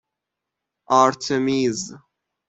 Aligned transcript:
آرتمیز 0.89 1.95